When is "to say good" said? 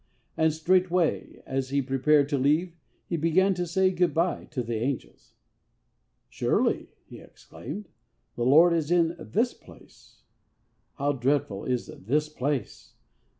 3.53-4.15